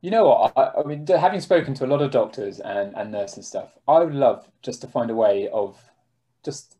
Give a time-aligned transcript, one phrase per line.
[0.00, 0.52] You know what?
[0.56, 3.76] I, I, mean, having spoken to a lot of doctors and, and nurses and stuff,
[3.88, 5.76] I would love just to find a way of
[6.44, 6.76] just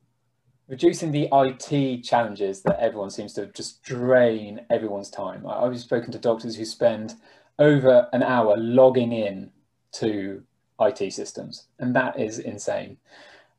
[0.69, 5.46] reducing the IT challenges that everyone seems to just drain everyone's time.
[5.46, 7.15] I, I've spoken to doctors who spend
[7.59, 9.50] over an hour logging in
[9.93, 10.43] to
[10.80, 12.98] IT systems, and that is insane.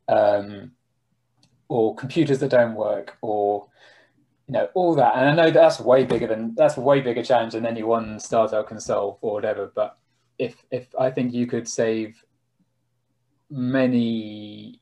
[0.08, 0.72] Um,
[1.68, 3.68] or computers that don't work, or
[4.50, 5.14] you know all that.
[5.14, 8.18] And I know that's way bigger than that's a way bigger challenge than any one
[8.18, 9.70] startup can solve or whatever.
[9.72, 9.96] But
[10.38, 12.24] if if I think you could save
[13.48, 14.80] many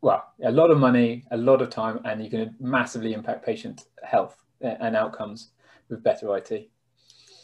[0.00, 3.84] well, a lot of money, a lot of time, and you can massively impact patient
[4.02, 5.50] health and outcomes
[5.90, 6.70] with better IT.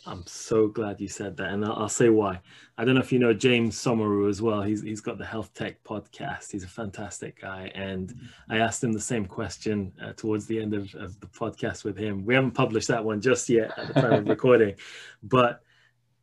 [0.07, 2.41] I'm so glad you said that, and I'll, I'll, say why.
[2.77, 4.63] I don't know if you know James Somauroo as well.
[4.63, 6.53] He's he's got the Health Tech podcast.
[6.53, 8.53] He's a fantastic guy, and mm-hmm.
[8.53, 11.97] I asked him the same question uh, towards the end of, of the podcast with
[11.97, 12.25] him.
[12.25, 14.75] We haven't published that one just yet at the time of recording,
[15.23, 15.63] but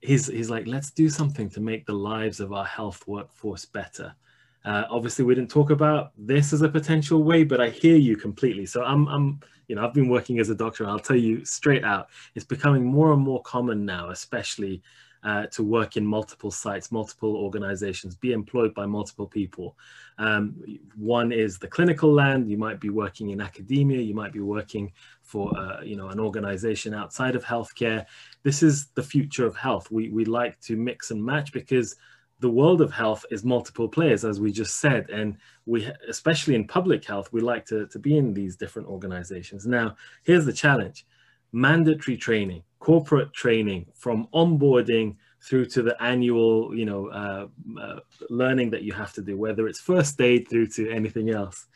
[0.02, 4.16] he's he's like, let's do something to make the lives of our health workforce better.
[4.64, 8.16] Uh, obviously, we didn't talk about this as a potential way, but I hear you
[8.16, 8.66] completely.
[8.66, 9.40] So I'm, I'm,
[9.72, 10.84] you know, I've been working as a doctor.
[10.84, 14.82] and I'll tell you straight out, it's becoming more and more common now, especially
[15.24, 19.78] uh, to work in multiple sites, multiple organizations, be employed by multiple people.
[20.18, 20.62] Um,
[20.98, 22.50] one is the clinical land.
[22.50, 24.02] You might be working in academia.
[24.02, 28.06] You might be working for, uh, you know, an organization outside of healthcare.
[28.44, 29.90] This is the future of health.
[29.90, 31.96] We we like to mix and match because
[32.42, 36.68] the world of health is multiple players, as we just said, and we, especially in
[36.68, 39.66] public health, we like to, to be in these different organizations.
[39.66, 41.06] Now, here's the challenge:
[41.54, 47.48] mandatory training, corporate training, from onboarding through to the annual, you know, uh,
[47.80, 51.68] uh, learning that you have to do, whether it's first aid through to anything else.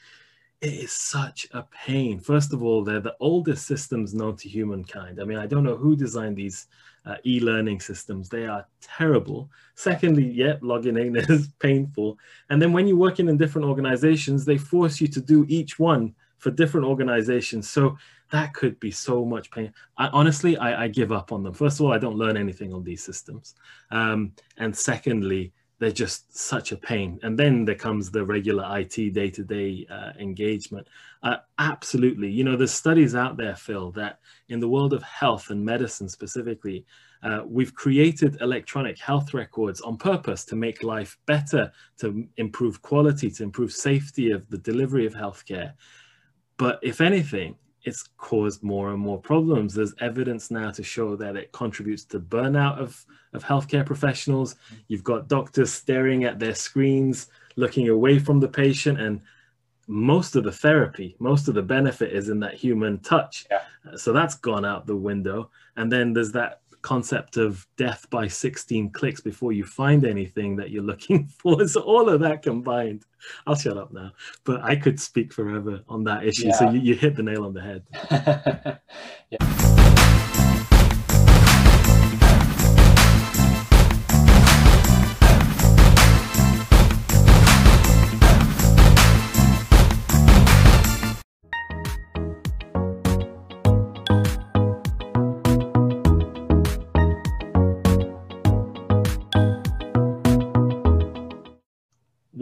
[0.62, 2.20] It is such a pain.
[2.20, 5.20] First of all, they're the oldest systems known to humankind.
[5.20, 6.68] I mean, I don't know who designed these
[7.06, 8.30] uh, e-learning systems.
[8.30, 9.50] They are terrible.
[9.76, 12.18] Secondly, yeah, logging in is painful.
[12.50, 16.16] And then when you're working in different organizations, they force you to do each one
[16.38, 17.70] for different organizations.
[17.70, 17.98] So
[18.32, 19.74] that could be so much pain.
[19.98, 21.54] I, honestly, I, I, give up on them.
[21.54, 23.56] First of all, I don't learn anything on these systems.
[23.92, 27.20] Um, and secondly, they're just such a pain.
[27.24, 30.88] And then there comes the regular IT day-to-day uh, engagement.
[31.22, 32.30] Uh, absolutely.
[32.30, 36.08] You know, there's studies out there, Phil, that in the world of health and medicine
[36.08, 36.86] specifically,
[37.24, 43.30] uh, we've created electronic health records on purpose to make life better, to improve quality,
[43.32, 45.74] to improve safety of the delivery of healthcare.
[46.58, 49.74] But if anything, it's caused more and more problems.
[49.74, 54.56] There's evidence now to show that it contributes to burnout of, of healthcare professionals.
[54.88, 59.22] You've got doctors staring at their screens, looking away from the patient, and
[59.88, 63.46] most of the therapy, most of the benefit is in that human touch.
[63.52, 63.62] Yeah.
[63.96, 65.52] So that's gone out the window.
[65.78, 70.70] And then there's that concept of death by 16 clicks before you find anything that
[70.70, 71.68] you're looking for.
[71.68, 73.06] So all of that combined,
[73.48, 74.12] I'll shut up now.
[74.44, 76.48] But I could speak forever on that issue.
[76.48, 76.54] Yeah.
[76.54, 77.84] So you, you hit the nail on the head.
[79.32, 80.45] yeah.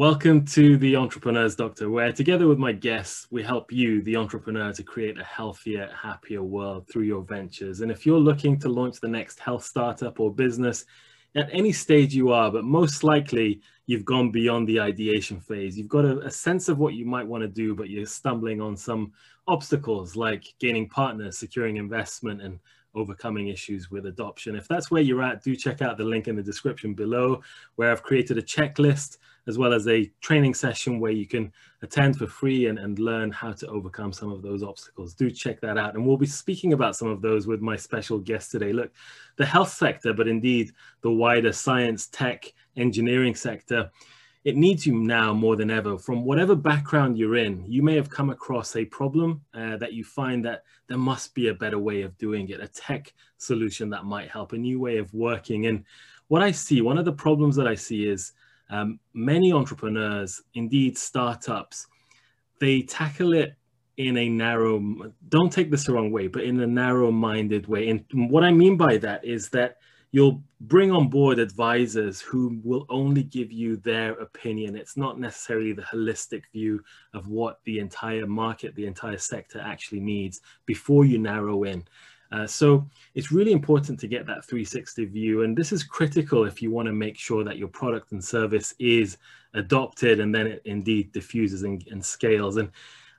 [0.04, 4.74] Welcome to the Entrepreneur's Doctor, where together with my guests, we help you, the entrepreneur,
[4.74, 7.80] to create a healthier, happier world through your ventures.
[7.80, 10.84] And if you're looking to launch the next health startup or business,
[11.36, 15.78] at any stage you are, but most likely you've gone beyond the ideation phase.
[15.78, 18.60] You've got a, a sense of what you might want to do, but you're stumbling
[18.60, 19.14] on some
[19.48, 22.60] obstacles like gaining partners, securing investment, and
[22.94, 24.58] overcoming issues with adoption.
[24.58, 27.42] If that's where you're at, do check out the link in the description below,
[27.78, 29.18] where I've created a checklist
[29.48, 33.32] as well as a training session where you can attend for free and, and learn
[33.32, 35.14] how to overcome some of those obstacles.
[35.14, 35.96] Do check that out.
[35.96, 38.72] And we'll be speaking about some of those with my special guest today.
[38.72, 38.92] Look,
[39.36, 43.92] the health sector, but indeed the wider science, tech, engineering sector,
[44.44, 45.98] it needs you now more than ever.
[45.98, 50.04] From whatever background you're in, you may have come across a problem uh, that you
[50.04, 54.04] find that there must be a better way of doing it, a tech solution that
[54.04, 55.68] might help, a new way of working.
[55.68, 55.86] And
[56.28, 58.34] what I see, one of the problems that I see is
[58.74, 61.86] um, many entrepreneurs, indeed startups,
[62.60, 63.54] they tackle it
[63.98, 64.82] in a narrow,
[65.30, 67.90] don't take this the wrong way, but in a narrow minded way.
[67.90, 69.78] And what I mean by that is that
[70.12, 74.76] you'll bring on board advisors who will only give you their opinion.
[74.76, 76.84] It's not necessarily the holistic view
[77.14, 81.84] of what the entire market, the entire sector actually needs before you narrow in.
[82.34, 82.84] Uh, so
[83.14, 85.44] it's really important to get that 360 view.
[85.44, 88.74] And this is critical if you want to make sure that your product and service
[88.80, 89.18] is
[89.54, 92.58] adopted and then it indeed diffuses and, and scales.
[92.58, 92.72] And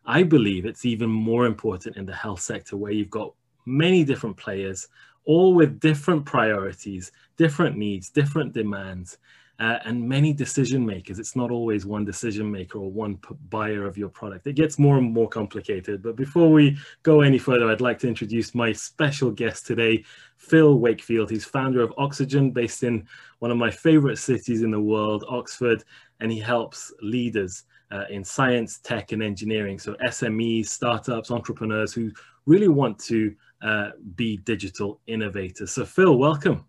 [0.05, 3.33] I believe it's even more important in the health sector where you've got
[3.67, 4.89] many different players,
[5.27, 9.19] all with different priorities, different needs, different demands
[9.61, 11.19] uh, and many decision makers.
[11.19, 13.19] It's not always one decision maker or one
[13.51, 14.47] buyer of your product.
[14.47, 16.03] It gets more and more complicated.
[16.03, 20.05] But before we go any further, I'd like to introduce my special guest today,
[20.39, 21.31] Phil Wakefield.
[21.31, 23.07] He's founder of Oxogen, based in
[23.39, 25.85] one of my favorite cities in the world, Oxford,
[26.21, 29.79] and he helps leaders uh, in science, tech, and engineering.
[29.79, 32.11] So SMEs, startups, entrepreneurs who
[32.47, 35.71] really want to uh, be digital innovators.
[35.71, 36.65] So Phil, welcome.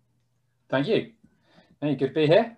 [0.68, 1.12] Thank you.
[1.80, 2.56] Hey, good to be here.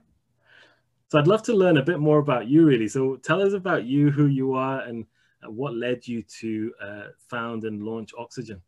[1.09, 2.87] So I'd love to learn a bit more about you, really.
[2.87, 5.07] So tell us about you, who you are, and
[5.47, 8.61] what led you to uh, found and launch Oxogen.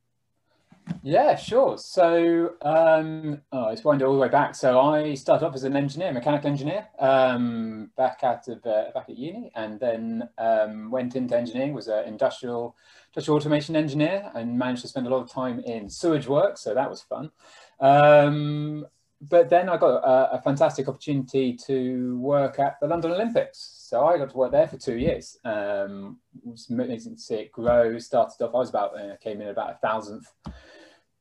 [1.02, 1.78] Yeah, sure.
[1.78, 4.54] So um, oh, it's wind all the way back.
[4.54, 9.08] So I started off as an engineer, mechanical engineer, um, back out of uh, back
[9.08, 11.74] at uni, and then um, went into engineering.
[11.74, 12.76] Was an industrial
[13.12, 16.58] industrial automation engineer, and managed to spend a lot of time in sewage work.
[16.58, 17.30] So that was fun.
[17.78, 18.86] Um,
[19.20, 23.58] but then I got a, a, fantastic opportunity to work at the London Olympics.
[23.88, 25.36] So I got to work there for two years.
[25.44, 27.98] Um, it was amazing to see it grow.
[27.98, 30.32] Started off, I was about, uh, came in about a thousandth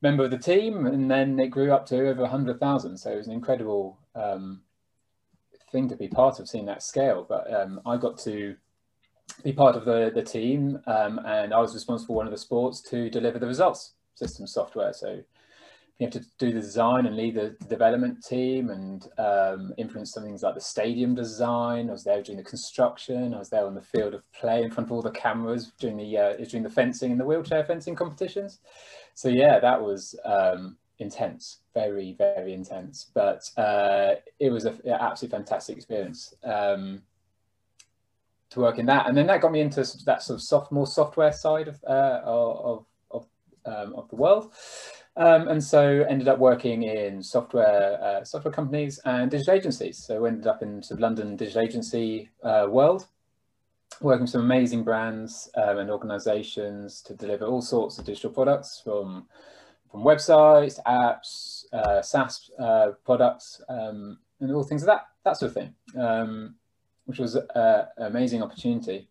[0.01, 2.97] member of the team, and then it grew up to over hundred thousand.
[2.97, 4.61] So it was an incredible um,
[5.71, 7.25] thing to be part of, seeing that scale.
[7.27, 8.55] But um, I got to
[9.43, 12.37] be part of the the team, um, and I was responsible for one of the
[12.37, 14.93] sports to deliver the results system software.
[14.93, 15.21] So
[15.99, 20.23] you have to do the design and lead the development team and um, influence some
[20.23, 21.89] things like the stadium design.
[21.89, 23.33] I was there during the construction.
[23.33, 25.97] I was there on the field of play in front of all the cameras during
[25.97, 28.59] the uh, during the fencing and the wheelchair fencing competitions.
[29.13, 33.11] So yeah, that was um, intense, very very intense.
[33.13, 37.01] But uh, it was an absolutely fantastic experience um,
[38.51, 40.87] to work in that, and then that got me into that sort of soft, more
[40.87, 43.27] software side of uh, of of,
[43.65, 44.53] um, of the world.
[45.17, 49.97] Um, and so ended up working in software uh, software companies and digital agencies.
[49.97, 53.07] So ended up in sort of London digital agency uh, world,
[54.01, 58.81] working with some amazing brands um, and organizations to deliver all sorts of digital products
[58.83, 59.27] from
[59.91, 65.50] from websites, apps, uh, SaaS uh, products, um, and all things like that, that sort
[65.50, 66.56] of thing, um,
[67.06, 69.09] which was an amazing opportunity.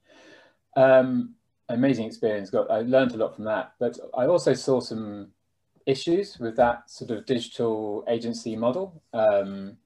[0.77, 1.35] Um,
[1.69, 2.51] amazing experience.
[2.51, 5.33] Got I learned a lot from that, but I also saw some
[5.89, 9.77] issues with that sort of digital agency model um,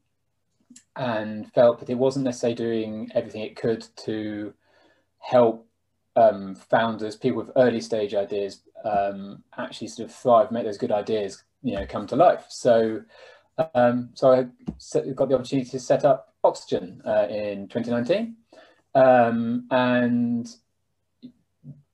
[0.97, 4.53] and felt that it wasn't necessarily doing everything it could to
[5.19, 5.67] help
[6.17, 10.91] um, founders, people with early stage ideas, um, actually sort of thrive, make those good
[10.91, 12.47] ideas, you know, come to life.
[12.49, 13.03] So,
[13.75, 14.43] um, so I
[15.13, 18.35] got the opportunity to set up Oxogen uh, in 2019,
[18.97, 20.49] um, and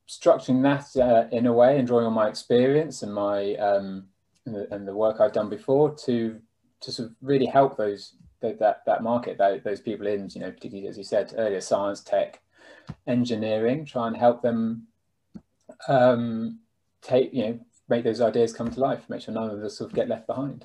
[0.08, 4.06] structuring that uh, in a way and drawing on my experience and my um,
[4.46, 6.40] and, the, and, the, work I've done before to
[6.81, 10.40] to sort of really help those that that, that market that, those people in you
[10.40, 12.40] know particularly as you said earlier science tech
[13.06, 14.87] engineering try and help them
[15.88, 16.58] um,
[17.02, 17.60] take you know
[17.90, 20.26] make those ideas come to life make sure none of us sort of get left
[20.26, 20.64] behind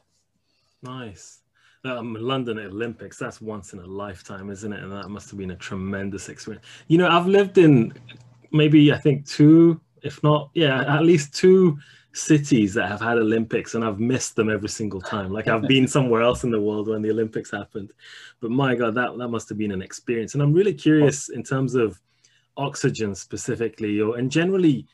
[0.81, 1.39] nice
[1.85, 4.81] um, London Olympics, that's once in a lifetime, isn't it?
[4.81, 6.65] And that must have been a tremendous experience.
[6.88, 7.91] You know, I've lived in
[8.53, 11.77] maybe I think two, if not, yeah, at least two
[12.13, 15.31] cities that have had Olympics, and I've missed them every single time.
[15.31, 17.91] Like I've been somewhere else in the world when the Olympics happened,
[18.39, 20.33] but my God, that that must have been an experience.
[20.33, 22.00] And I'm really curious in terms of
[22.57, 24.88] Oxogen specifically, or and generally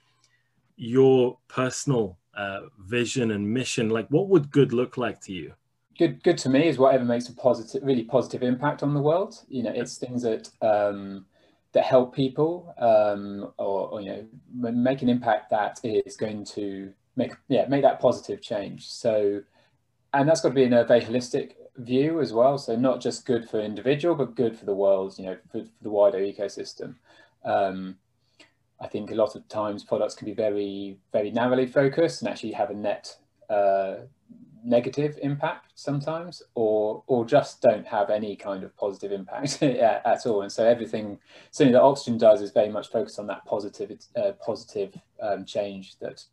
[0.77, 3.89] your personal uh, vision and mission.
[3.89, 5.53] Like, what would good look like to you?
[5.97, 9.43] Good, good to me is whatever makes a positive, really positive impact on the world.
[9.49, 10.49] You know, it's things that.
[10.61, 11.25] Um,
[11.73, 14.25] that help people um, or, or, you know
[14.71, 18.87] make an impact that is going to make yeah make that positive change.
[18.87, 19.41] So
[20.13, 22.57] and that's got to be in a very holistic view as well.
[22.57, 25.83] So not just good for individual but good for the world you know for, for
[25.83, 26.95] the wider ecosystem.
[27.45, 27.97] Um,
[28.81, 32.51] i think a lot of times products can be very very narrowly focused and actually
[32.51, 33.13] have a net
[33.49, 33.95] uh,
[34.63, 40.41] negative impact sometimes or or just don't have any kind of positive impact at all.
[40.41, 41.19] And so everything
[41.51, 45.97] certainly that Oxogen does is very much focused on that positive uh, positive um, change
[45.99, 46.23] that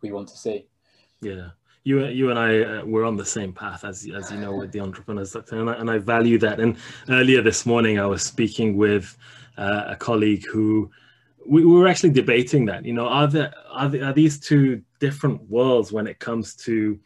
[0.00, 0.66] we want to see.
[1.20, 1.50] Yeah.
[1.84, 4.70] You, you and I uh, were on the same path as, as you know with
[4.70, 6.60] the entrepreneurs doctor and I, and I value that.
[6.60, 6.76] And
[7.08, 9.16] earlier this morning I was speaking with
[9.58, 10.90] uh, a colleague who
[11.44, 12.84] we, we were actually debating that.
[12.84, 17.00] You know are there, are, there, are these two different worlds when it comes to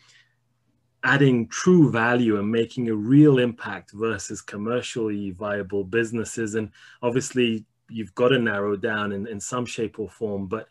[1.06, 6.56] adding true value and making a real impact versus commercially viable businesses.
[6.56, 6.68] And
[7.00, 10.48] obviously, you've got to narrow down in, in some shape or form.
[10.48, 10.68] But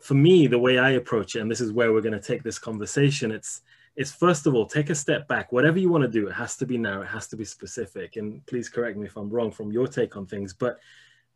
[0.00, 2.42] for me, the way I approach it, and this is where we're going to take
[2.42, 3.62] this conversation, it's
[3.94, 5.52] it's first of all take a step back.
[5.52, 8.16] Whatever you want to do, it has to be narrow, it has to be specific.
[8.16, 10.80] And please correct me if I'm wrong from your take on things, but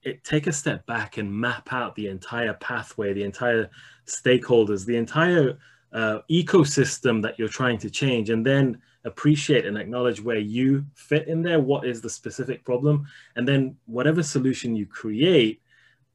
[0.02, 3.70] it take a step back and map out the entire pathway, the entire
[4.06, 5.56] stakeholders, the entire
[5.92, 11.28] uh, ecosystem that you're trying to change, and then appreciate and acknowledge where you fit
[11.28, 11.60] in there.
[11.60, 13.06] What is the specific problem?
[13.36, 15.62] And then whatever solution you create,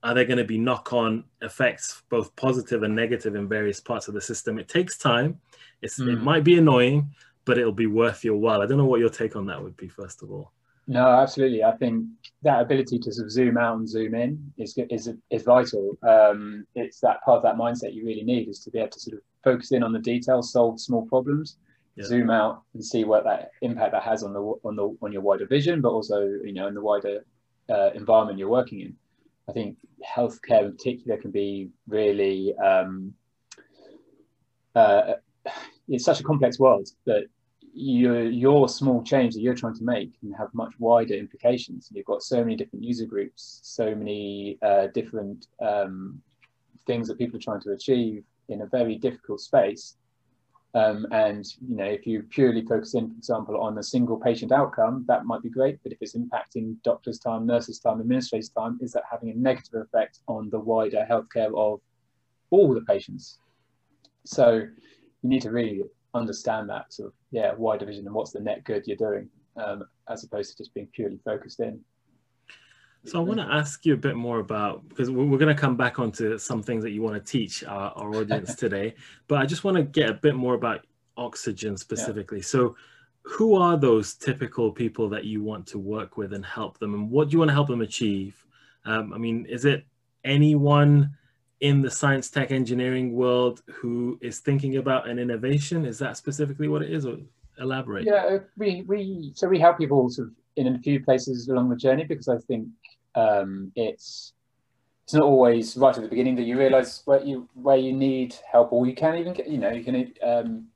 [0.03, 4.13] are there going to be knock-on effects, both positive and negative, in various parts of
[4.13, 4.59] the system?
[4.59, 5.39] It takes time.
[5.81, 6.13] It's, mm.
[6.13, 6.23] It hmm.
[6.23, 7.09] might be annoying,
[7.45, 8.61] but it'll be worth your while.
[8.61, 10.51] I don't know what your take on that would be, first of all.
[10.85, 11.63] No, absolutely.
[11.63, 12.05] I think
[12.41, 15.97] that ability to sort of zoom out and zoom in is is is vital.
[16.03, 18.99] Um, it's that part of that mindset you really need is to be able to
[18.99, 21.57] sort of focus in on the details, solve small problems,
[21.95, 22.05] yeah.
[22.05, 25.21] zoom out and see what that impact that has on the on the on your
[25.21, 27.25] wider vision, but also you know in the wider
[27.69, 28.95] uh, environment you're working in.
[29.49, 33.13] I think healthcare in particular can be really um,
[34.75, 35.13] uh,
[35.87, 37.25] it's such a complex world that
[37.73, 41.89] your your small change that you're trying to make can have much wider implications.
[41.91, 46.21] You've got so many different user groups, so many uh, different um,
[46.85, 49.97] things that people are trying to achieve in a very difficult space.
[50.75, 54.51] Um, and you know, if you purely focus in, for example, on a single patient
[54.51, 55.77] outcome, that might be great.
[55.83, 59.81] But if it's impacting doctors' time, nurses' time, administrators' time, is that having a negative
[59.81, 61.79] effect on the wider healthcare of
[62.49, 63.37] all the patients?
[64.25, 65.83] So you need to really
[66.13, 69.83] understand that sort of yeah wider vision and what's the net good you're doing um,
[70.09, 71.79] as opposed to just being purely focused in
[73.05, 75.75] so i want to ask you a bit more about because we're going to come
[75.75, 78.93] back onto some things that you want to teach our, our audience today
[79.27, 80.85] but i just want to get a bit more about
[81.17, 82.39] Oxogen specifically.
[82.39, 82.45] Yeah.
[82.45, 82.75] so
[83.21, 87.09] who are those typical people that you want to work with and help them and
[87.09, 88.43] what do you want to help them achieve?
[88.85, 89.85] Um, i mean is it
[90.23, 91.11] anyone
[91.59, 95.85] in the science tech engineering world who is thinking about an innovation?
[95.85, 97.17] Is that specifically what it is or
[97.59, 98.05] elaborate?
[98.05, 101.75] Yeah we we so we help people sort of in a few places along the
[101.75, 102.67] journey because i think
[103.15, 104.33] um, it's
[105.03, 108.35] it's not always right at the beginning that you realize where you where you need
[108.49, 110.67] help or you can even get you know you can um,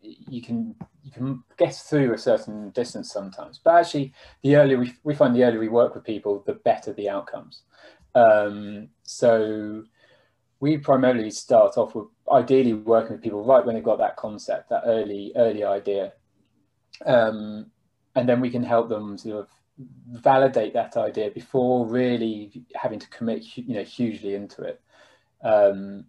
[0.00, 0.74] you can
[1.04, 3.60] you can get through a certain distance sometimes.
[3.62, 4.12] But actually
[4.42, 7.62] the earlier we, we find the earlier we work with people the better the outcomes.
[8.14, 9.84] Um, so
[10.60, 14.70] we primarily start off with ideally working with people right when they've got that concept,
[14.70, 16.12] that early early idea,
[17.04, 17.70] um,
[18.14, 19.48] and then we can help them sort of
[19.78, 24.80] validate that idea before really having to commit you know hugely into it.
[25.42, 26.06] Um,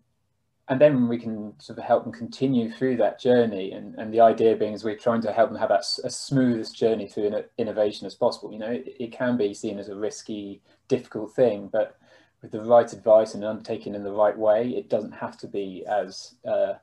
[0.69, 3.71] and then we can sort of help them continue through that journey.
[3.71, 6.75] And, and the idea being is we're trying to help them have that as smoothest
[6.75, 8.51] journey through innovation as possible.
[8.51, 11.97] You know, it, it, can be seen as a risky, difficult thing, but
[12.41, 15.85] with the right advice and undertaken in the right way, it doesn't have to be
[15.89, 16.73] as uh,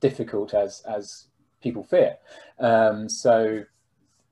[0.00, 1.28] difficult as as
[1.62, 2.16] people fear.
[2.58, 3.64] Um, so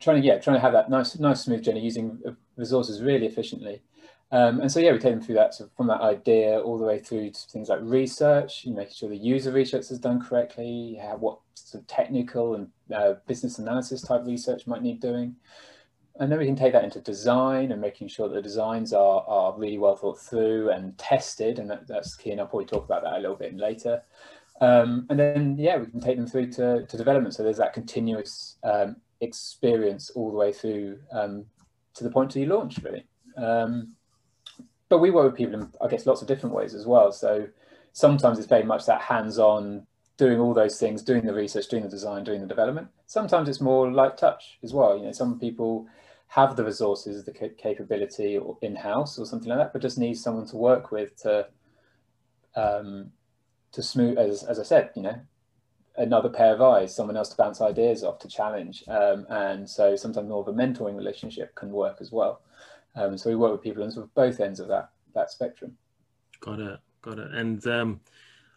[0.06, 2.22] trying to yeah, trying to have that nice, nice smooth journey using
[2.56, 3.82] resources really efficiently.
[4.30, 6.84] Um, and so yeah, we take them through that so from that idea all the
[6.84, 10.20] way through to things like research, you know, making sure the user research is done
[10.20, 15.34] correctly, what sort of technical and uh, business analysis type research might need doing.
[16.18, 19.24] And then we can take that into design and making sure that the designs are,
[19.26, 21.58] are really well thought through and tested.
[21.58, 22.30] And that, that's key.
[22.30, 24.02] And I'll probably talk about that a little bit later.
[24.60, 27.34] Um, and then, yeah, we can take them through to, to development.
[27.34, 31.46] So there's that continuous um, experience all the way through um,
[31.94, 33.04] to the point to you launch, really.
[33.36, 33.94] Um,
[34.88, 37.12] but we work with people in, I guess, lots of different ways as well.
[37.12, 37.48] So
[37.92, 41.88] sometimes it's very much that hands-on, doing all those things, doing the research, doing the
[41.88, 42.88] design, doing the development.
[43.06, 44.96] Sometimes it's more light touch as well.
[44.96, 45.86] You know, some people
[46.28, 50.46] have the resources, the capability or in-house or something like that, but just need someone
[50.46, 51.46] to work with to
[52.54, 53.12] um,
[53.72, 55.20] to smooth, as, as I said, you know,
[55.98, 58.84] another pair of eyes, someone else to bounce ideas off, to challenge.
[58.88, 62.42] Um, and so sometimes more of a mentoring relationship can work as well.
[62.94, 65.76] Um, so we work with people on sort of both ends of that that spectrum.
[66.40, 67.32] Got it, got it.
[67.32, 68.00] And um,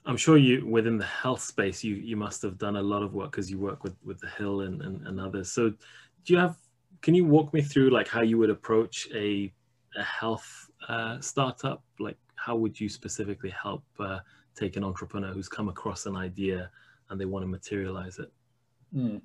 [0.05, 3.13] I'm sure you within the health space, you you must have done a lot of
[3.13, 5.51] work because you work with with the Hill and, and, and others.
[5.51, 6.57] So do you have
[7.01, 9.51] can you walk me through like how you would approach a,
[9.97, 11.83] a health uh, startup?
[11.99, 14.19] Like how would you specifically help uh,
[14.55, 16.69] take an entrepreneur who's come across an idea
[17.09, 18.31] and they want to materialize it?
[18.95, 19.21] Mm.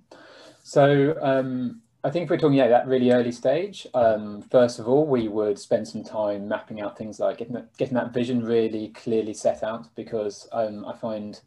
[0.63, 4.79] So um, I think if we're talking at yeah, that really early stage, um, first
[4.79, 8.13] of all, we would spend some time mapping out things like getting that, getting that
[8.13, 11.41] vision really clearly set out because um, I find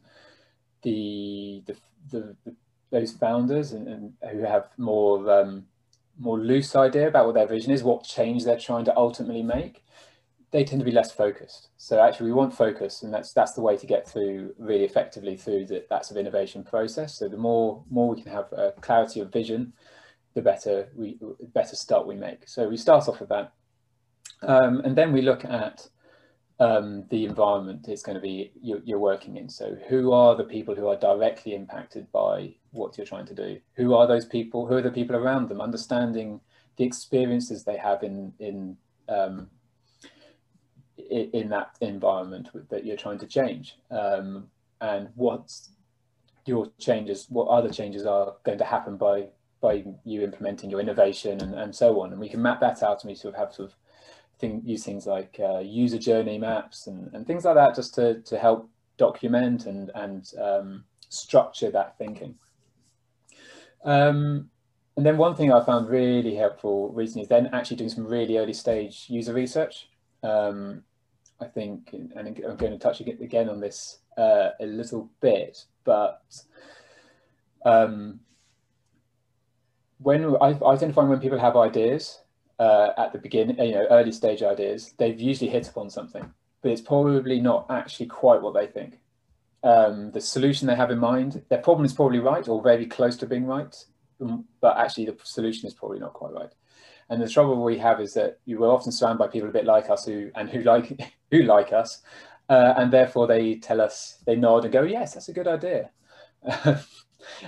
[0.83, 1.75] the, the,
[2.11, 2.55] the, the
[2.89, 5.65] those founders and, and, who have more um,
[6.17, 9.83] more loose idea about what their vision is, what change they're trying to ultimately make,
[10.51, 11.69] they tend to be less focused.
[11.77, 15.35] So actually, we want focus, and that's that's the way to get through really effectively
[15.35, 17.17] through the, that sort of innovation process.
[17.17, 19.73] So the more more we can have a clarity of vision,
[20.33, 21.19] the better we
[21.53, 22.47] better start we make.
[22.47, 23.53] So we start off with that,
[24.41, 25.87] um, and then we look at
[26.59, 29.47] um, the environment it's going to be you're, you're, working in.
[29.47, 33.59] So who are the people who are directly impacted by what you're trying to do?
[33.75, 34.65] Who are those people?
[34.65, 35.61] Who are the people around them?
[35.61, 36.39] Understanding
[36.77, 38.77] the experiences they have in in
[39.09, 39.49] um,
[40.97, 44.47] in, that environment that you're trying to change, um,
[44.81, 45.51] and what
[46.45, 49.27] your changes, what other changes are going to happen by
[49.61, 52.11] by you implementing your innovation and, and so on.
[52.11, 53.75] And we can map that out and we sort of have sort of
[54.39, 58.21] thing, use things like uh, user journey maps and, and things like that just to,
[58.21, 62.35] to help document and, and um, structure that thinking.
[63.83, 64.49] Um,
[64.95, 68.37] and then one thing I found really helpful recently is then actually doing some really
[68.37, 69.89] early stage user research.
[70.27, 70.83] Um,
[71.39, 76.23] I think, and I'm going to touch again on this uh, a little bit, but
[77.63, 78.19] um,
[79.99, 82.19] when I, I tend find when people have ideas,
[82.59, 86.31] uh, at the beginning, you know, early stage ideas, they've usually hit upon something,
[86.61, 88.99] but it's probably not actually quite what they think.
[89.63, 93.17] Um, the solution they have in mind, their problem is probably right or very close
[93.17, 93.75] to being right,
[94.21, 96.53] um, but actually the solution is probably not quite right.
[97.09, 99.65] And the trouble we have is that you will often surrounded by people a bit
[99.65, 102.01] like us who and who like who like us,
[102.49, 105.89] uh, and therefore they tell us they nod and go, yes, that's a good idea.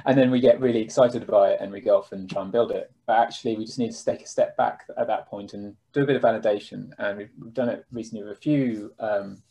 [0.05, 2.51] and then we get really excited by it and we go off and try and
[2.51, 2.91] build it.
[3.05, 6.03] But actually, we just need to take a step back at that point and do
[6.03, 6.91] a bit of validation.
[6.97, 9.41] And we've, we've done it recently with a few um,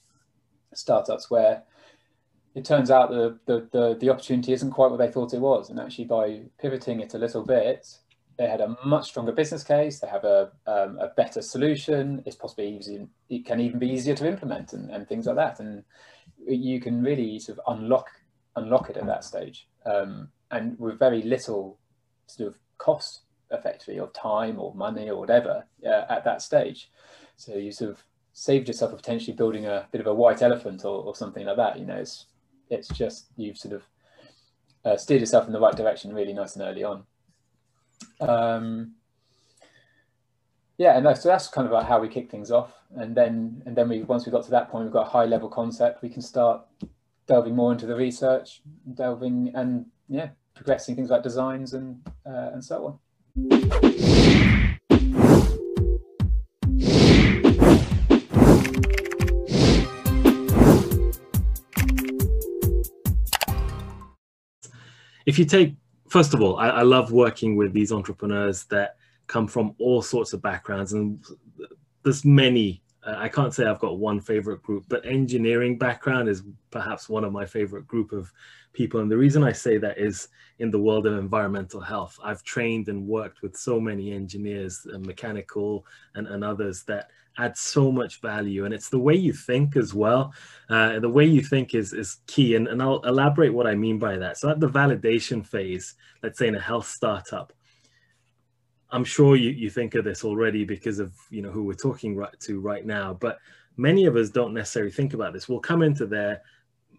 [0.74, 1.62] startups where
[2.54, 5.70] it turns out the, the, the, the, opportunity isn't quite what they thought it was.
[5.70, 7.86] And actually, by pivoting it a little bit,
[8.38, 9.98] they had a much stronger business case.
[9.98, 12.22] They have a, um, a better solution.
[12.24, 15.58] It's possibly easy, it can even be easier to implement and, and things like that.
[15.60, 15.82] And
[16.46, 18.08] you can really sort of unlock
[18.56, 21.78] unlock it at that stage um, and with very little
[22.26, 26.90] sort of cost effectively of time or money or whatever uh, at that stage.
[27.36, 30.84] So you sort of saved yourself of potentially building a bit of a white elephant
[30.84, 31.78] or, or something like that.
[31.78, 32.26] You know, it's
[32.70, 33.82] it's just you've sort of
[34.84, 37.04] uh, steered yourself in the right direction really nice and early on.
[38.20, 38.94] Um,
[40.76, 43.76] yeah, and so that's kind of like how we kick things off, and then and
[43.76, 46.02] then we once we got to that point, we've got a high level concept.
[46.02, 46.62] We can start
[47.26, 48.62] delving more into the research,
[48.94, 52.98] delving and yeah, progressing things like designs and uh, and so on.
[65.26, 65.74] If you take,
[66.08, 70.32] first of all, I, I love working with these entrepreneurs that come from all sorts
[70.32, 71.20] of backgrounds, and
[72.02, 72.82] there's many
[73.16, 77.32] I can't say I've got one favorite group, but engineering background is perhaps one of
[77.32, 78.32] my favorite group of
[78.72, 79.00] people.
[79.00, 82.18] And the reason I say that is in the world of environmental health.
[82.22, 87.56] I've trained and worked with so many engineers, and mechanical and, and others that add
[87.56, 88.64] so much value.
[88.64, 90.34] And it's the way you think as well.
[90.68, 92.56] Uh, the way you think is, is key.
[92.56, 94.38] And, and I'll elaborate what I mean by that.
[94.38, 97.52] So at the validation phase, let's say in a health startup,
[98.90, 102.16] I'm sure you, you think of this already because of you know who we're talking
[102.16, 103.38] right to right now, but
[103.76, 105.48] many of us don't necessarily think about this.
[105.48, 106.42] We'll come into there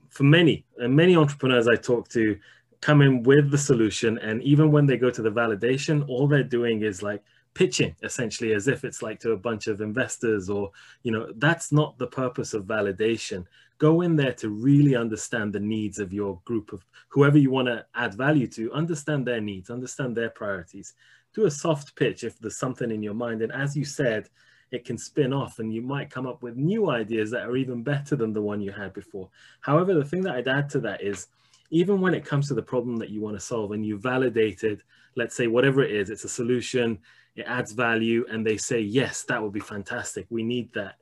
[0.09, 2.37] for many and many entrepreneurs I talk to
[2.81, 6.43] come in with the solution, and even when they go to the validation, all they're
[6.43, 7.23] doing is like
[7.53, 10.71] pitching essentially as if it's like to a bunch of investors or
[11.03, 13.43] you know that's not the purpose of validation
[13.79, 17.67] go in there to really understand the needs of your group of whoever you want
[17.67, 20.93] to add value to understand their needs understand their priorities
[21.33, 23.41] do a soft pitch if there's something in your mind.
[23.41, 24.29] And as you said,
[24.71, 27.81] it can spin off and you might come up with new ideas that are even
[27.83, 29.29] better than the one you had before.
[29.61, 31.27] However, the thing that I'd add to that is
[31.71, 34.83] even when it comes to the problem that you want to solve and you validated,
[35.15, 36.99] let's say whatever it is, it's a solution,
[37.35, 40.25] it adds value, and they say, yes, that would be fantastic.
[40.29, 40.95] We need that.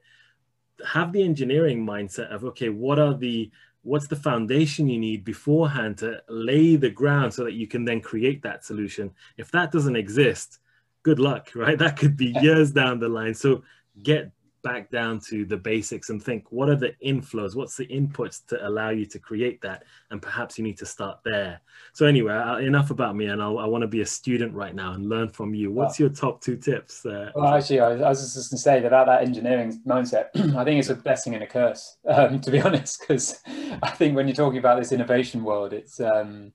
[0.86, 3.50] Have the engineering mindset of, okay, what are the
[3.84, 8.02] what's the foundation you need beforehand to lay the ground so that you can then
[8.02, 9.12] create that solution?
[9.38, 10.60] If that doesn't exist
[11.08, 11.78] good luck right?
[11.80, 13.34] That could be years down the line.
[13.34, 13.64] So
[14.04, 14.32] get
[14.68, 17.56] back down to the basics and think what are the inflows?
[17.56, 19.84] What's the inputs to allow you to create that?
[20.12, 21.62] And perhaps you need to start there.
[21.94, 24.76] So anyway uh, enough about me and I'll, i want to be a student right
[24.76, 25.72] now and learn from you.
[25.72, 28.62] What's your top two tips uh, well actually I was, I was just going to
[28.62, 32.52] say about that engineering mindset i think it's a blessing and a curse um, to
[32.52, 33.40] be honest because
[33.84, 36.52] i think when you're talking about this innovation world it's um,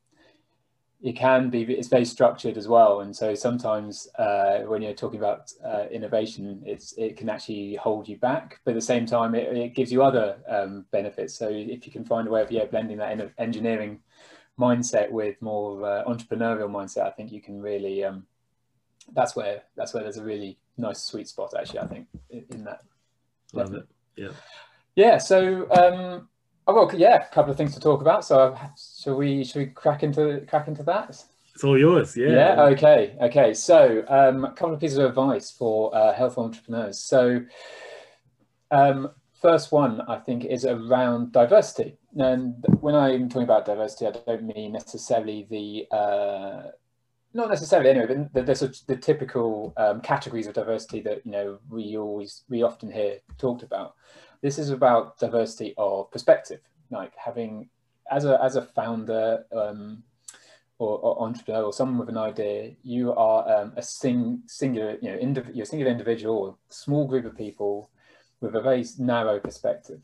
[1.02, 3.00] it can be it's very structured as well.
[3.00, 8.08] And so sometimes uh, when you're talking about uh, innovation it's it can actually hold
[8.08, 11.34] you back but at the same time it, it gives you other um, benefits.
[11.34, 14.00] So if you can find a way of yeah blending that engineering
[14.58, 18.24] mindset with more of uh, entrepreneurial mindset i think you can really um,
[19.14, 22.64] that's where that's where there's a really nice sweet spot actually i think in, in
[22.64, 22.82] that.
[23.54, 23.86] Love it.
[24.16, 24.28] Yeah.
[24.94, 26.28] Yeah so um,
[26.66, 28.24] I've got yeah, a couple of things to talk about.
[28.24, 28.56] So
[29.00, 31.24] shall we shall we crack into crack into that?
[31.54, 32.16] It's all yours.
[32.16, 32.30] Yeah.
[32.30, 32.62] Yeah.
[32.72, 33.16] Okay.
[33.20, 33.54] Okay.
[33.54, 36.98] So um, a couple of pieces of advice for uh, health entrepreneurs.
[36.98, 37.42] So
[38.70, 41.96] um, first one I think is around diversity.
[42.16, 46.70] And when I'm talking about diversity, I don't mean necessarily the uh,
[47.34, 51.58] not necessarily anyway, but there's the, the typical um, categories of diversity that you know
[51.68, 53.94] we always we often hear talked about.
[54.42, 57.68] This is about diversity of perspective, like having
[58.10, 60.02] as a as a founder um,
[60.78, 65.12] or, or, entrepreneur or someone with an idea, you are um, a sing, singular, you
[65.12, 67.88] know, indiv- you're a singular individual or small group of people
[68.40, 70.00] with a very narrow perspective.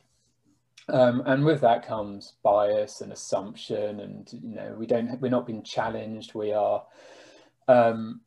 [0.88, 5.46] Um, and with that comes bias and assumption, and you know we don't we're not
[5.46, 6.35] being challenged.
[6.35, 6.85] We are
[7.66, 8.22] um,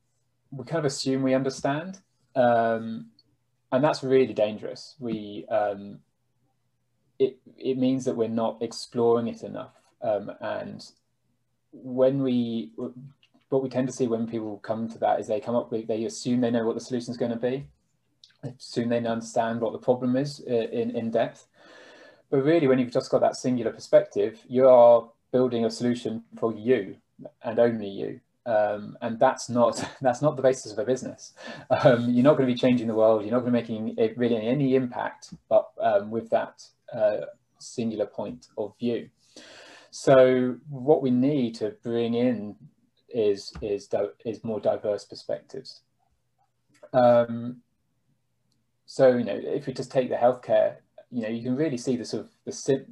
[0.52, 2.00] we kind of assume we understand,
[2.36, 3.08] um,
[3.72, 4.96] and that's really dangerous.
[5.00, 6.00] We um,
[7.20, 10.86] it it means that we're not exploring it enough, um, and
[11.72, 12.72] when we
[13.50, 15.88] what we tend to see when people come to that is they come up with
[15.88, 17.66] they assume they know what the solution is going to be,
[18.44, 21.48] assume they understand what the problem is uh, in in depth,
[22.30, 26.54] but really when you've just got that singular perspective, you are building a solution for
[26.54, 26.96] you
[27.44, 31.34] and only you um, and that's not that's not the basis of a business.
[31.70, 33.24] Um, you're not going to be changing the world.
[33.24, 36.62] You're not going to be making really any impact, but um, with that
[36.94, 37.26] uh,
[37.60, 39.10] singular point of view.
[39.92, 42.56] So what we need to bring in
[43.10, 43.90] is is
[44.26, 45.82] is more diverse perspectives.
[46.94, 47.58] Um,
[48.86, 50.78] so you know, if we just take the healthcare,
[51.12, 52.86] you know, you can really see the sort of the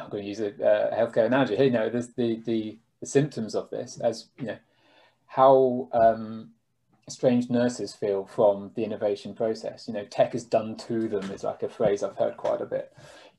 [0.00, 1.66] I'm going to use a uh, healthcare analogy here.
[1.66, 4.56] You know, there's the the the symptoms of this as you know
[5.26, 6.50] how um,
[7.08, 9.86] strange nurses feel from the innovation process.
[9.86, 12.66] You know, tech is done to them is like a phrase I've heard quite a
[12.66, 12.92] bit.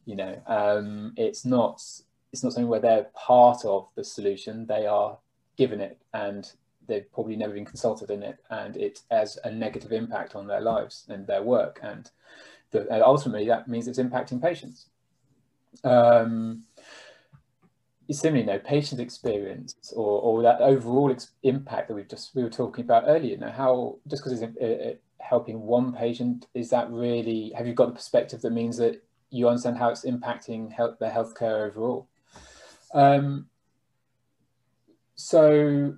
[0.05, 1.83] You know, um, it's not
[2.31, 4.65] it's not something where they're part of the solution.
[4.65, 5.17] They are
[5.57, 6.49] given it, and
[6.87, 10.61] they've probably never been consulted in it, and it has a negative impact on their
[10.61, 12.09] lives and their work, and,
[12.71, 14.87] the, and ultimately that means it's impacting patients.
[15.83, 16.63] Um,
[18.11, 22.49] similarly, you know, patient experience or, or that overall impact that we've just we were
[22.49, 23.31] talking about earlier.
[23.31, 27.73] You know, how just because it's uh, helping one patient, is that really have you
[27.73, 32.07] got the perspective that means that you understand how it's impacting health, their healthcare overall?
[32.93, 33.47] Um,
[35.15, 35.97] so,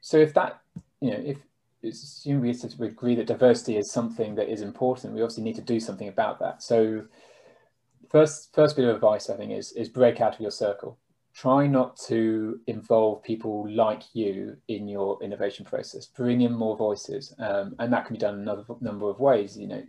[0.00, 0.60] so if that
[1.00, 1.38] you know, if
[1.82, 5.80] assume we agree that diversity is something that is important, we obviously need to do
[5.80, 6.62] something about that.
[6.62, 7.04] So,
[8.10, 10.98] first first bit of advice I think is is break out of your circle
[11.40, 16.06] try not to involve people like you in your innovation process.
[16.06, 19.56] Bring in more voices, um, and that can be done in another number of ways.
[19.56, 19.82] You know,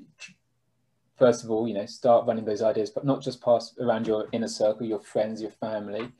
[1.17, 4.27] first of all, you know, start running those ideas, but not just pass around your
[4.31, 6.11] inner circle, your friends, your family,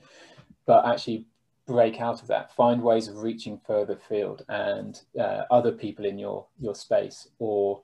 [0.66, 1.28] but actually
[1.68, 2.56] break out of that.
[2.56, 7.84] Find ways of reaching further field and uh, other people in your your space, or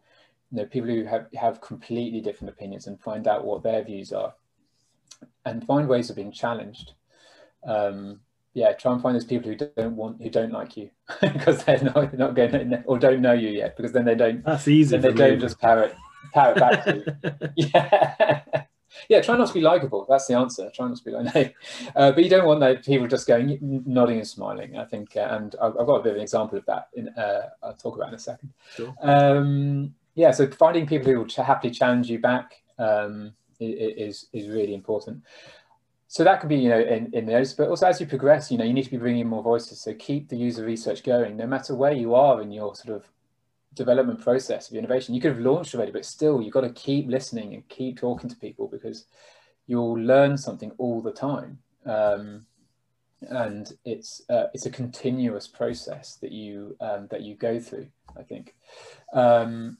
[0.51, 4.11] you know, people who have have completely different opinions, and find out what their views
[4.11, 4.33] are,
[5.45, 6.93] and find ways of being challenged
[7.65, 8.19] um,
[8.55, 10.89] yeah, try and find those people who don't want, who don't like you,
[11.21, 14.15] because they're not, they're not going to, or don't know you yet, because then they
[14.15, 14.43] don't.
[14.45, 14.97] That's easy.
[14.97, 15.93] Then they don't just parrot,
[16.33, 17.49] parrot back to you.
[17.73, 18.41] Yeah,
[19.09, 19.21] yeah.
[19.21, 20.05] Try not to be likable.
[20.07, 20.71] That's the answer.
[20.73, 21.49] Try not to be like, no.
[21.97, 24.77] Uh, but you don't want those people just going nodding and smiling.
[24.77, 26.87] I think, uh, and I've, I've, got a bit of an example of that.
[26.93, 28.53] In uh, I'll talk about in a second.
[28.73, 28.95] Sure.
[29.01, 30.31] Um, yeah.
[30.31, 35.23] So finding people who will ch- happily challenge you back um, is is really important
[36.15, 38.57] so that could be you know in, in those but also as you progress you
[38.57, 39.81] know you need to be bringing in more voices.
[39.81, 41.35] So keep the user research going.
[41.35, 43.11] No matter where you are in your sort of
[43.73, 47.09] development process of innovation you could have launched already but still you've got to keep
[47.09, 49.07] listening and keep talking to people because
[49.67, 51.59] you'll learn something all the time.
[51.85, 52.45] Um,
[53.23, 58.23] and it's uh, it's a continuous process that you um, that you go through i
[58.23, 58.55] think.
[59.11, 59.79] Um,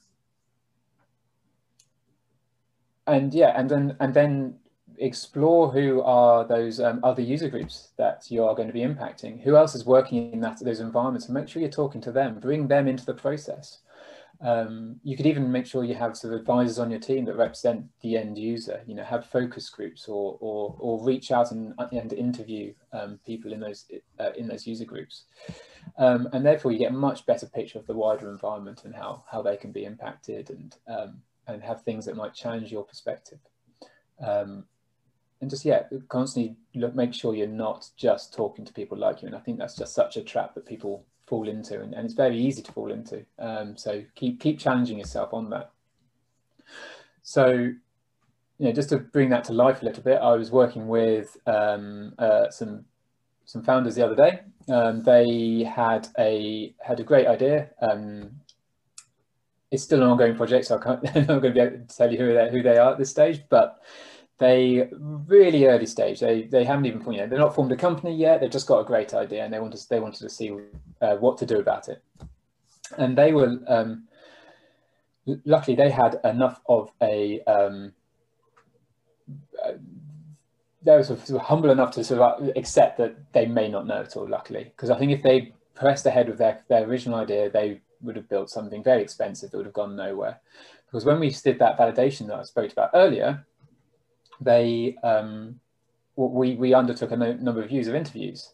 [3.06, 4.58] and yeah, and then and then
[4.98, 9.42] explore who are those um, other user groups that you are going to be impacting.
[9.42, 12.38] Who else is working in that those environments, and make sure you're talking to them.
[12.40, 13.78] Bring them into the process.
[14.40, 17.36] Um, you could even make sure you have sort of advisors on your team that
[17.36, 18.82] represent the end user.
[18.86, 23.52] You know, have focus groups or or, or reach out and, and interview um, people
[23.52, 23.86] in those
[24.20, 25.24] uh, in those user groups,
[25.98, 29.24] um, and therefore you get a much better picture of the wider environment and how
[29.30, 33.38] how they can be impacted and um, and have things that might challenge your perspective.
[34.24, 34.64] Um,
[35.40, 39.26] and just yeah, constantly look, make sure you're not just talking to people like you.
[39.26, 42.14] And I think that's just such a trap that people fall into, and, and it's
[42.14, 43.24] very easy to fall into.
[43.38, 45.70] Um, so keep keep challenging yourself on that.
[47.22, 47.76] So, you
[48.58, 52.14] know, just to bring that to life a little bit, I was working with um,
[52.18, 52.84] uh, some
[53.44, 54.40] some founders the other day.
[54.72, 57.68] Um, they had a had a great idea.
[57.82, 58.40] Um,
[59.70, 61.96] it's still an ongoing project, so I can't, I'm not going to be able to
[61.96, 63.82] tell you who they who they are at this stage, but
[64.38, 66.20] they really early stage.
[66.20, 68.40] They they haven't even you know they're not formed a company yet.
[68.40, 70.52] They've just got a great idea and they wanted they wanted to see
[71.00, 72.02] uh, what to do about it.
[72.98, 74.06] And they were um,
[75.44, 77.94] luckily they had enough of a um,
[79.64, 79.72] uh,
[80.82, 84.00] they were sort of humble enough to sort of accept that they may not know
[84.02, 84.28] at all.
[84.28, 88.16] Luckily, because I think if they pressed ahead with their their original idea, they would
[88.16, 90.40] have built something very expensive that would have gone nowhere.
[90.84, 93.44] Because when we did that validation that I spoke about earlier,
[94.40, 95.60] they um,
[96.16, 98.50] we we undertook a no, number of years of interviews,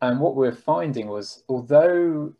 [0.00, 2.32] and what we are finding was although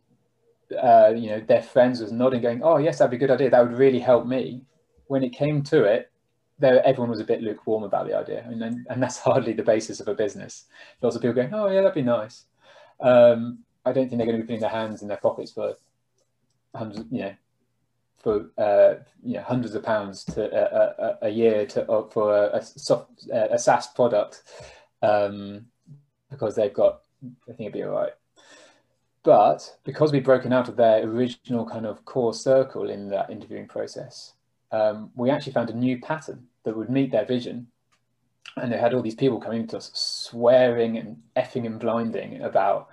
[0.81, 3.51] uh, you know their friends was nodding, going, "Oh yes, that'd be a good idea.
[3.51, 4.63] That would really help me."
[5.07, 6.11] When it came to it,
[6.59, 9.63] there everyone was a bit lukewarm about the idea, and and, and that's hardly the
[9.63, 10.67] basis of a business.
[11.03, 12.45] Lots of people going, "Oh yeah, that'd be nice."
[13.01, 15.75] Um, I don't think they're going to be putting their hands in their pockets for
[16.75, 17.35] hundreds, you know,
[18.21, 22.37] for uh, you know hundreds of pounds to uh, a, a, year to uh, for
[22.37, 24.43] a, a, soft a SaaS product
[25.03, 25.67] um,
[26.31, 28.13] because they've got I think it'd be all right.
[29.23, 33.69] But because we've broken out of their original kind of core circle in that interviewing
[33.69, 34.33] process,
[34.73, 37.67] um, we actually found a new pattern that would meet their vision.
[38.57, 42.89] And they had all these people coming to us swearing and effing and blinding about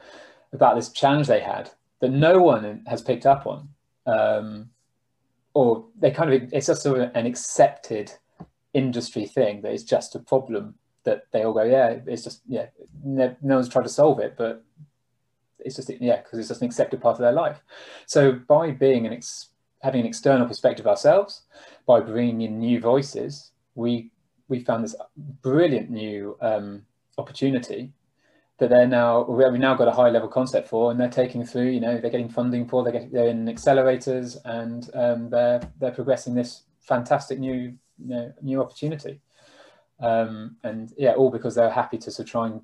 [0.53, 3.69] about this challenge they had that no one has picked up on.
[4.05, 4.69] Um,
[5.57, 8.11] or they kind of it's just sort of an accepted
[8.75, 12.67] industry thing that it's just a problem that they all go yeah it's just yeah
[13.03, 14.63] no, no one's tried to solve it but
[15.59, 17.59] it's just yeah because it's just an accepted part of their life.
[18.05, 19.19] So by being an
[19.81, 21.41] having an external perspective ourselves
[21.87, 24.11] by bringing in new voices we
[24.47, 24.95] we found this
[25.41, 26.85] brilliant new um,
[27.17, 27.91] opportunity
[28.57, 31.67] that they're now we've now got a high level concept for and they're taking through
[31.67, 35.91] you know they're getting funding for they're, getting, they're in accelerators and um, they're they're
[35.91, 39.19] progressing this fantastic new you know, new opportunity
[39.99, 42.61] um, and yeah all because they're happy to sort of try and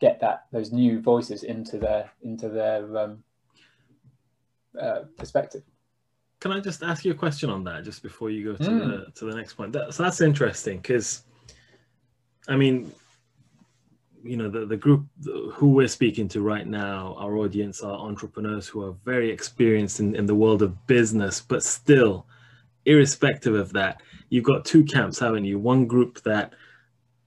[0.00, 3.22] get that those new voices into their into their um,
[4.80, 5.62] uh, perspective
[6.40, 9.06] can I just ask you a question on that just before you go to mm.
[9.06, 9.72] the to the next point?
[9.72, 11.24] That, so that's interesting because,
[12.46, 12.92] I mean,
[14.22, 15.06] you know the, the group
[15.52, 20.14] who we're speaking to right now our audience are entrepreneurs who are very experienced in,
[20.14, 22.26] in the world of business but still
[22.84, 25.58] irrespective of that you've got two camps haven't you?
[25.58, 26.54] One group that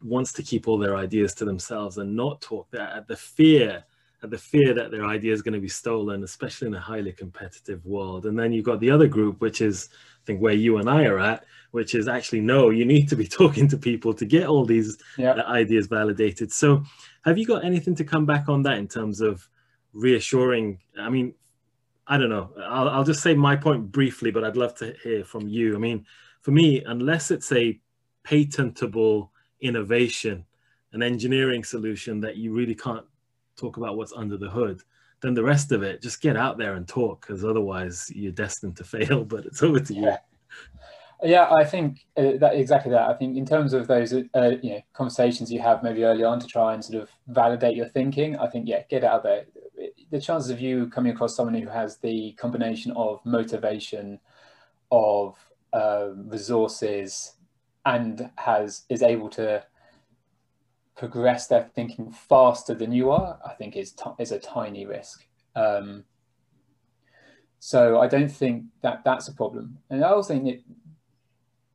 [0.03, 3.83] wants to keep all their ideas to themselves and not talk that at the fear
[4.23, 7.11] at the fear that their idea is going to be stolen especially in a highly
[7.11, 10.77] competitive world and then you've got the other group which is i think where you
[10.77, 14.13] and i are at which is actually no, you need to be talking to people
[14.13, 15.31] to get all these yeah.
[15.31, 16.51] Uh, ideas validated.
[16.51, 16.83] So,
[17.25, 19.47] have you got anything to come back on that in terms of
[19.93, 20.79] reassuring?
[20.99, 21.33] I mean,
[22.07, 22.51] I don't know.
[22.57, 25.75] I'll, I'll just say my point briefly, but I'd love to hear from you.
[25.75, 26.05] I mean,
[26.41, 27.79] for me, unless it's a
[28.23, 29.31] patentable
[29.61, 30.45] innovation,
[30.93, 33.05] an engineering solution that you really can't
[33.57, 34.81] talk about what's under the hood,
[35.21, 38.75] then the rest of it, just get out there and talk, because otherwise you're destined
[38.77, 39.23] to fail.
[39.23, 40.13] But it's over to you.
[41.23, 43.07] Yeah, I think uh, that exactly that.
[43.07, 46.39] I think in terms of those, uh, you know, conversations you have maybe early on
[46.39, 48.37] to try and sort of validate your thinking.
[48.39, 49.45] I think yeah, get out there.
[50.09, 54.19] The chances of you coming across someone who has the combination of motivation,
[54.91, 55.37] of
[55.73, 57.33] uh, resources,
[57.85, 59.63] and has is able to
[61.01, 65.25] progress their thinking faster than you are, I think is is a tiny risk.
[65.55, 66.03] Um,
[67.57, 69.79] so I don't think that that's a problem.
[69.89, 70.61] And I also think that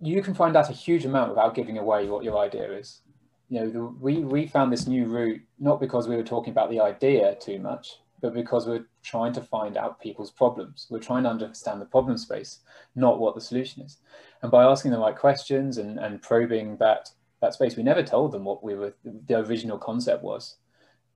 [0.00, 3.00] you can find out a huge amount without giving away what your idea is.
[3.48, 6.70] You know, the, we we found this new route not because we were talking about
[6.70, 10.86] the idea too much, but because we're trying to find out people's problems.
[10.88, 12.60] We're trying to understand the problem space,
[12.94, 13.98] not what the solution is.
[14.42, 17.10] And by asking the right questions and, and probing that
[17.46, 20.56] that space, we never told them what we were the original concept was.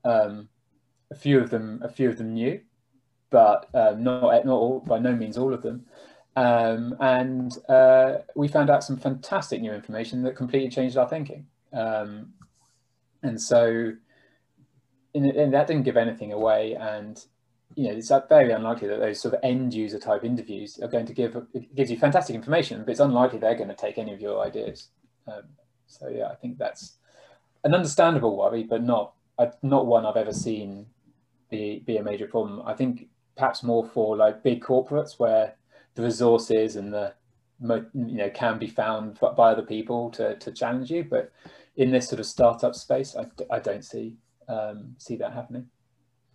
[0.04, 0.48] Um,
[1.10, 2.60] a few of them, a few of them knew,
[3.30, 5.86] but um, not not all, by no means all of them.
[6.36, 11.46] Um, and uh, we found out some fantastic new information that completely changed our thinking.
[11.72, 12.32] Um,
[13.22, 13.92] and so
[15.14, 16.74] and that didn't give anything away.
[16.74, 17.22] And
[17.74, 21.06] you know, it's very unlikely that those sort of end user type interviews are going
[21.06, 24.12] to give it gives you fantastic information, but it's unlikely they're going to take any
[24.12, 24.88] of your ideas.
[25.26, 25.42] Um,
[25.90, 26.96] so yeah, I think that's
[27.64, 29.14] an understandable worry, but not
[29.62, 30.86] not one I've ever seen
[31.50, 32.62] be be a major problem.
[32.64, 35.54] I think perhaps more for like big corporates where
[35.94, 37.14] the resources and the
[37.60, 41.32] you know can be found by other people to to challenge you, but
[41.76, 44.16] in this sort of startup space, I, I don't see
[44.48, 45.66] um, see that happening.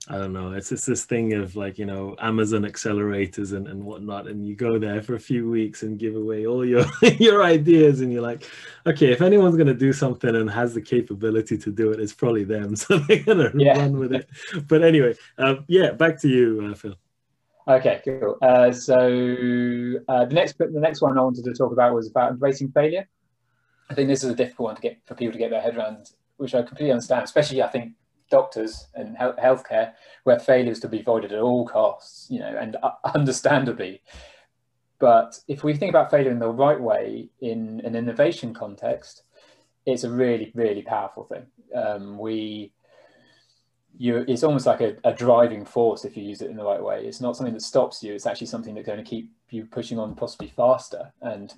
[0.08, 0.52] I don't know.
[0.52, 4.28] It's just this thing of like, you know, Amazon accelerators and, and whatnot.
[4.28, 6.86] And you go there for a few weeks and give away all your,
[7.18, 8.02] your ideas.
[8.02, 8.48] And you're like,
[8.86, 12.14] okay, if anyone's going to do something and has the capability to do it, it's
[12.14, 12.76] probably them.
[12.86, 13.80] So they're going to yeah.
[13.80, 14.30] run with it.
[14.68, 16.96] But anyway, uh, yeah, back to you, uh, Phil.
[17.68, 18.38] Okay, cool.
[18.44, 18.96] Uh, so
[20.08, 23.08] uh, the next the next one I wanted to talk about was about embracing failure.
[23.90, 25.76] I think this is a difficult one to get for people to get their head
[25.76, 27.24] around, which I completely understand.
[27.24, 27.94] Especially, I think
[28.30, 32.58] doctors and health healthcare where failure is to be avoided at all costs, you know,
[32.60, 34.02] and uh, understandably.
[35.00, 39.24] But if we think about failure in the right way in an innovation context,
[39.86, 41.46] it's a really, really powerful thing.
[41.76, 42.72] Um, we,
[43.98, 46.82] you, it's almost like a, a, driving force if you use it in the right
[46.82, 47.06] way.
[47.06, 48.14] It's not something that stops you.
[48.14, 51.54] It's actually something that's going to keep you pushing on, possibly faster, and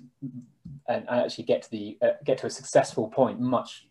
[0.88, 3.86] and actually get to the uh, get to a successful point much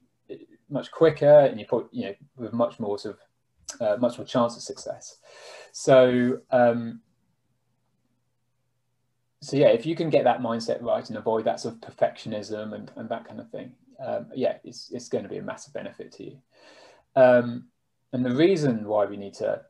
[0.69, 3.21] much quicker and you put you know with much more sort of
[3.81, 5.17] uh, much more chance of success.
[5.71, 7.01] So um,
[9.41, 12.73] so yeah if you can get that mindset right and avoid that sort of perfectionism
[12.73, 13.71] and, and that kind of thing
[14.03, 16.37] um, yeah it's, it's going to be a massive benefit to you.
[17.15, 17.65] Um,
[18.13, 19.61] and the reason why we need to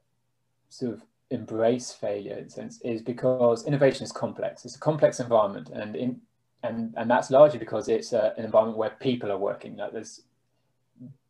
[0.69, 4.65] sort of embrace failure in sense is because innovation is complex.
[4.65, 6.21] It's a complex environment and in
[6.63, 9.75] and and that's largely because it's a, an environment where people are working.
[9.77, 10.23] Like there's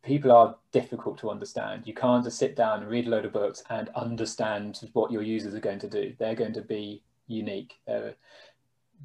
[0.02, 1.86] people are difficult to understand.
[1.86, 5.22] You can't just sit down and read a load of books and understand what your
[5.22, 6.14] users are going to do.
[6.18, 7.74] They're going to be unique.
[7.86, 8.14] They're,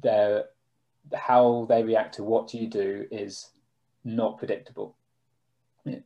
[0.02, 0.44] they're,
[1.12, 3.50] how they react to what you do is
[4.04, 4.96] not predictable.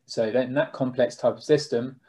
[0.07, 2.01] So then that complex type of system,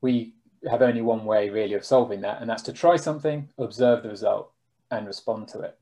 [0.00, 0.32] we
[0.70, 4.08] have only one way really of solving that, and that's to try something, observe the
[4.08, 4.50] result,
[4.90, 5.78] and respond to it.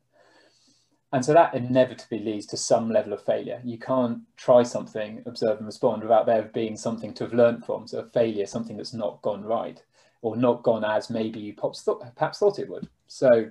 [1.12, 3.60] And so that inevitably leads to some level of failure.
[3.64, 7.88] You can't try something, observe and respond without there being something to have learned from.
[7.88, 9.82] So a failure, something that's not gone right
[10.22, 12.88] or not gone as maybe you perhaps thought, perhaps thought it would.
[13.08, 13.50] So,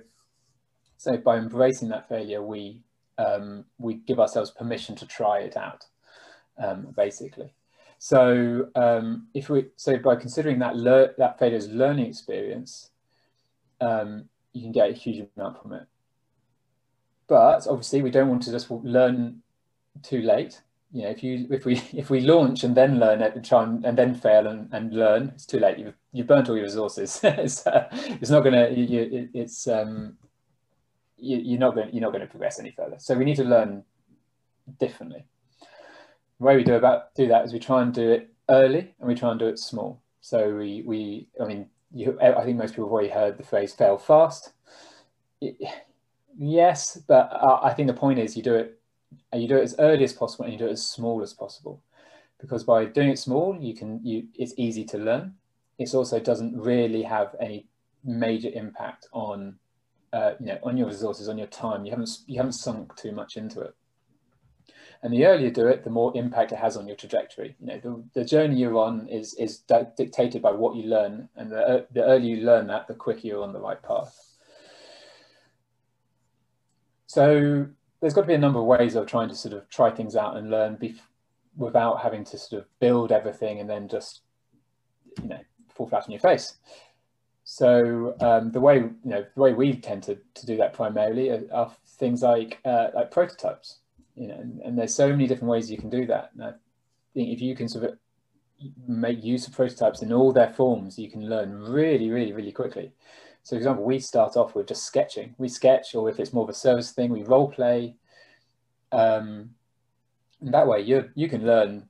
[0.96, 2.80] so by embracing that failure, we,
[3.18, 5.84] um, we give ourselves permission to try it out,
[6.56, 7.52] um, basically.
[7.98, 10.76] So um, if we, so by considering that,
[11.18, 12.88] that failure as learning experience,
[13.82, 15.86] um, you can get a huge amount from it.
[17.30, 19.40] But obviously, we don't want to just learn
[20.02, 20.60] too late.
[20.90, 23.62] You know, if you if we if we launch and then learn it and try
[23.62, 25.78] and, and then fail and, and learn, it's too late.
[25.78, 27.20] You've you've burnt all your resources.
[27.24, 28.68] it's, uh, it's not gonna.
[28.70, 30.16] You, it's um,
[31.16, 32.96] you, you're not going you're not going to progress any further.
[32.98, 33.84] So we need to learn
[34.80, 35.24] differently.
[36.40, 39.08] The way we do about do that is we try and do it early and
[39.08, 40.02] we try and do it small.
[40.20, 43.72] So we we I mean you, I think most people have already heard the phrase
[43.72, 44.52] "fail fast."
[46.38, 48.76] Yes, but uh, I think the point is you do it
[49.34, 51.82] you do it as early as possible and you do it as small as possible.
[52.40, 55.34] Because by doing it small you can you it's easy to learn.
[55.78, 57.66] It also doesn't really have any
[58.04, 59.56] major impact on
[60.12, 61.84] uh, you know on your resources on your time.
[61.84, 63.74] You haven't you haven't sunk too much into it.
[65.02, 67.56] And the earlier you do it the more impact it has on your trajectory.
[67.60, 69.64] You know the, the journey you're on is is
[69.96, 71.28] dictated by what you learn.
[71.36, 74.29] And the, the earlier you learn that the quicker you're on the right path
[77.10, 77.66] so
[78.00, 80.14] there's got to be a number of ways of trying to sort of try things
[80.14, 80.78] out and learn
[81.56, 84.20] without having to sort of build everything and then just,
[85.20, 85.40] you know,
[85.74, 86.54] fall flat on your face.
[87.42, 91.30] So um, the way you know the way we tend to, to do that primarily
[91.30, 93.80] are, are things like uh, like prototypes,
[94.14, 96.30] you know, and, and, there's so many different ways you can do that.
[96.34, 96.52] And I
[97.12, 97.98] think if you can sort of
[98.86, 102.92] make use of prototypes in all their forms, you can learn really, really, really quickly.
[103.42, 105.34] So for example, we start off with just sketching.
[105.38, 107.96] We sketch, or if it's more of a service thing, we role play.
[108.92, 109.50] Um,
[110.40, 111.88] and that way you you can learn,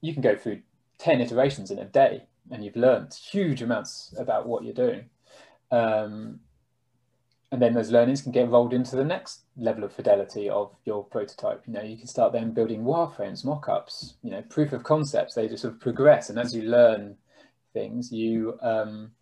[0.00, 0.62] you can go through
[0.98, 2.24] 10 iterations in a day.
[2.50, 5.04] and you've learned huge amounts about what you're doing.
[5.70, 6.40] Um,
[7.50, 11.04] and then those learnings can get rolled into the next level of fidelity of your
[11.04, 11.62] prototype.
[11.66, 15.34] You know, you can start then building wireframes, mock-ups, you know, proof of concepts.
[15.34, 17.16] They just sort of progress, and as you learn
[17.72, 19.12] things, you um,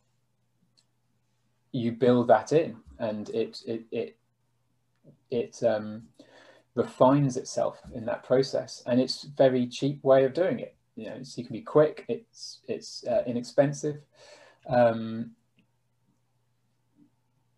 [1.77, 4.17] you build that in, and it it it
[5.31, 6.03] it um,
[6.75, 10.75] refines itself in that process, and it's very cheap way of doing it.
[10.97, 12.05] You know, so you can be quick.
[12.09, 13.99] It's it's uh, inexpensive.
[14.69, 15.33] Um,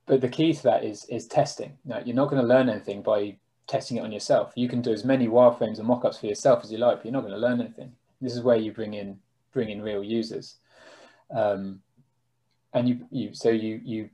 [0.06, 1.78] but the key to that is is testing.
[1.84, 4.52] Now, you're not going to learn anything by testing it on yourself.
[4.56, 7.12] You can do as many wireframes and mockups for yourself as you like, but you're
[7.12, 7.92] not going to learn anything.
[8.20, 9.18] This is where you bring in
[9.52, 10.56] bring in real users,
[11.34, 11.80] um,
[12.72, 14.10] and you you so you you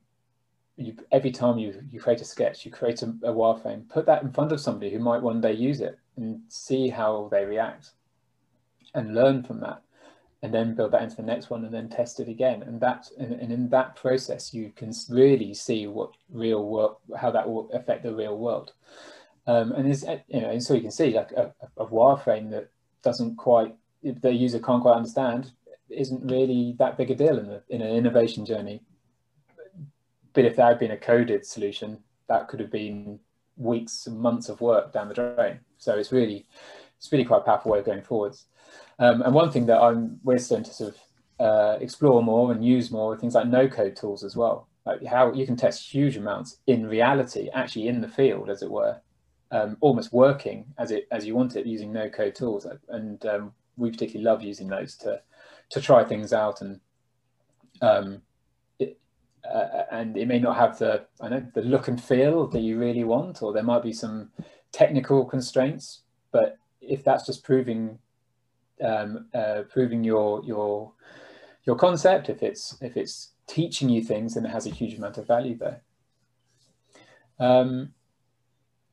[0.77, 4.23] you every time you you create a sketch, you create a, a wireframe, put that
[4.23, 7.91] in front of somebody who might one day use it, and see how they react,
[8.95, 9.83] and learn from that
[10.45, 12.63] and then build that into the next one and then test it again.
[12.63, 17.31] And that and, and, in that process you can really see what real work how
[17.31, 18.75] that will affect the real world.
[19.47, 22.69] Um, and is you know and so you can see like a, a wireframe that
[23.03, 25.51] doesn't quite the user can't quite understand
[25.91, 28.81] isn't really that big a deal in, the, in an innovation journey
[30.33, 33.19] but if there had been a coded solution that could have been
[33.57, 36.47] weeks and months of work down the drain so it's really
[36.97, 38.47] it's really quite a powerful way of going forwards
[38.99, 41.01] um, and one thing that I'm we're starting to sort of
[41.41, 44.69] uh, explore more and use more things like no code tools as well.
[44.87, 48.71] Like how you can test huge amounts in reality, actually in the field, as it
[48.71, 49.01] were,
[49.51, 52.67] um, almost working as it as you want it using no code tools.
[52.89, 55.21] And um, we particularly love using those to
[55.71, 56.81] to try things out and
[57.83, 58.23] um,
[58.79, 58.99] it,
[59.53, 62.79] uh, and it may not have the I know the look and feel that you
[62.79, 64.31] really want, or there might be some
[64.73, 66.03] technical constraints.
[66.33, 67.99] But if that's just proving
[68.83, 70.93] um, uh, proving your your
[71.65, 75.19] your concept, if it's if it's teaching you things, then it has a huge amount
[75.19, 75.83] of value there.
[77.39, 77.93] Um,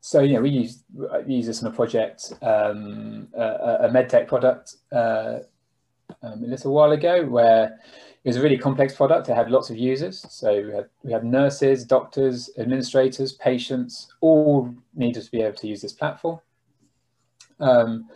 [0.01, 0.83] so know we use
[1.27, 5.39] we use this in a project, um, a, a medtech product uh,
[6.21, 7.79] um, a little while ago, where
[8.23, 9.29] it was a really complex product.
[9.29, 10.25] It had lots of users.
[10.29, 15.67] So we had we had nurses, doctors, administrators, patients, all needed to be able to
[15.67, 16.39] use this platform.
[17.59, 18.09] Um,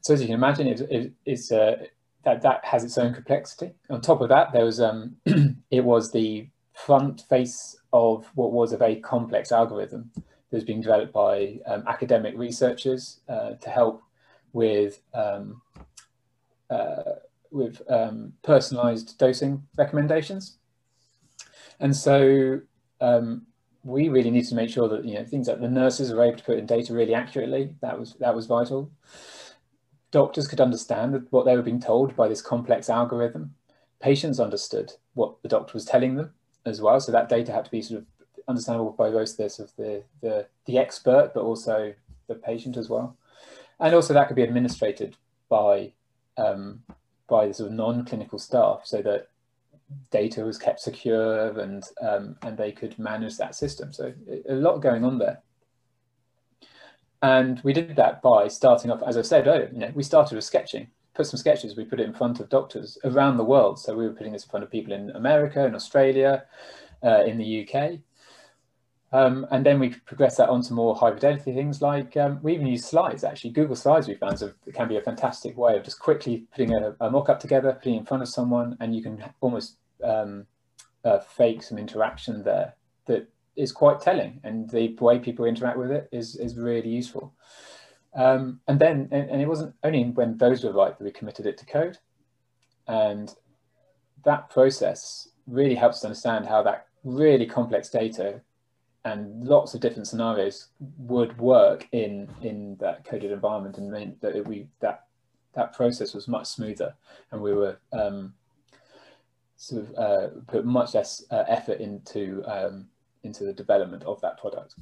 [0.00, 1.76] so as you can imagine, it, it, it's uh,
[2.24, 3.72] that that has its own complexity.
[3.88, 5.16] On top of that, there was um,
[5.70, 10.82] it was the front face of what was a very complex algorithm that was being
[10.82, 14.02] developed by um, academic researchers uh, to help
[14.52, 15.62] with um,
[16.70, 17.02] uh,
[17.56, 20.58] with um, personalized dosing recommendations.
[21.80, 22.60] And so
[23.00, 23.46] um,
[23.82, 26.38] we really need to make sure that you know things like the nurses are able
[26.38, 27.74] to put in data really accurately.
[27.80, 28.90] That was that was vital
[30.16, 33.54] doctors could understand what they were being told by this complex algorithm.
[34.00, 36.32] Patients understood what the doctor was telling them
[36.64, 36.98] as well.
[37.00, 38.06] So that data had to be sort of
[38.48, 41.92] understandable by both the sort of the, the, the expert, but also
[42.28, 43.16] the patient as well.
[43.78, 45.16] And also that could be administrated
[45.50, 45.92] by
[46.38, 46.82] um,
[47.28, 49.28] by the sort of non-clinical staff so that
[50.10, 53.92] data was kept secure and um, and they could manage that system.
[53.92, 54.12] So
[54.48, 55.42] a lot going on there.
[57.22, 60.34] And we did that by starting off, as I said earlier, you know, we started
[60.34, 63.78] with sketching, put some sketches, we put it in front of doctors around the world.
[63.78, 66.44] So we were putting this in front of people in America, in Australia,
[67.02, 68.00] uh, in the UK.
[69.12, 72.66] Um, and then we progress that onto more high fidelity things like um, we even
[72.66, 73.50] use slides actually.
[73.50, 76.96] Google Slides we found so can be a fantastic way of just quickly putting a,
[77.00, 80.44] a mock-up together, putting in front of someone, and you can almost um,
[81.04, 82.74] uh, fake some interaction there
[83.06, 87.32] that is quite telling, and the way people interact with it is is really useful.
[88.14, 91.46] Um, and then, and, and, it wasn't only when those were right that we committed
[91.46, 91.98] it to code,
[92.88, 93.32] and
[94.24, 98.40] that process really helps to understand how that really complex data
[99.06, 100.66] and lots of different scenarios
[100.98, 105.04] would work in in that coded environment, and meant that it, we that
[105.54, 106.92] that process was much smoother,
[107.30, 108.34] and we were um,
[109.56, 112.88] sort of uh, put much less uh, effort into um,
[113.22, 114.74] into the development of that product.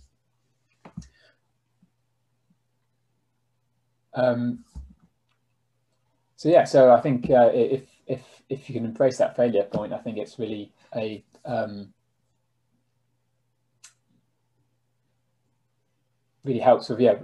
[4.15, 4.65] Um,
[6.37, 9.93] so yeah, so I think uh, if if if you can embrace that failure point,
[9.93, 11.93] I think it's really a um,
[16.45, 17.17] really helps with yeah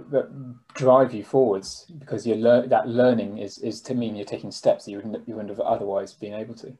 [0.73, 4.85] drive you forwards because you learn that learning is is to mean you're taking steps
[4.85, 6.75] that you wouldn't you wouldn't have otherwise been able to.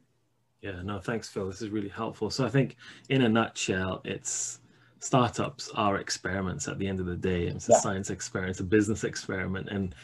[0.62, 1.48] Yeah, no, thanks, Phil.
[1.48, 2.30] This is really helpful.
[2.30, 2.78] So I think,
[3.10, 4.60] in a nutshell, it's
[5.00, 7.48] startups are experiments at the end of the day.
[7.48, 7.80] It's a yeah.
[7.80, 9.96] science experiment, a business experiment, and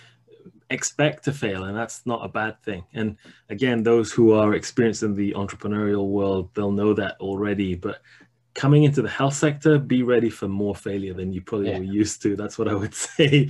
[0.70, 3.16] expect to fail and that's not a bad thing and
[3.50, 8.02] again those who are experienced in the entrepreneurial world they'll know that already but
[8.58, 11.78] coming into the health sector be ready for more failure than you probably yeah.
[11.78, 13.48] were used to that's what i would say